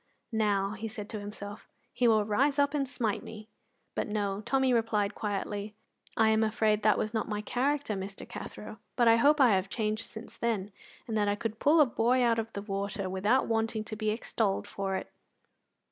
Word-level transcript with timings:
"Now," 0.33 0.71
he 0.71 0.87
said 0.87 1.09
to 1.09 1.19
himself, 1.19 1.67
"he 1.93 2.07
will 2.07 2.25
rise 2.25 2.57
up 2.57 2.73
and 2.73 2.89
smite 2.89 3.21
me." 3.21 3.49
But 3.93 4.07
no; 4.07 4.41
Tommy 4.47 4.73
replied 4.73 5.13
quietly; 5.13 5.75
"I 6.17 6.29
am 6.29 6.43
afraid 6.43 6.81
that 6.81 6.97
was 6.97 7.13
not 7.13 7.29
my 7.29 7.41
character, 7.41 7.93
Mr. 7.93 8.27
Cathro; 8.27 8.79
but 8.95 9.07
I 9.07 9.17
hope 9.17 9.39
I 9.39 9.51
have 9.51 9.69
changed 9.69 10.05
since 10.05 10.35
then, 10.37 10.71
and 11.07 11.15
that 11.17 11.27
I 11.27 11.35
could 11.35 11.59
pull 11.59 11.79
a 11.79 11.85
boy 11.85 12.23
out 12.23 12.39
of 12.39 12.51
the 12.53 12.63
water 12.63 13.11
without 13.11 13.45
wanting 13.45 13.83
to 13.83 13.95
be 13.95 14.09
extolled 14.09 14.67
for 14.67 14.95
it." 14.95 15.11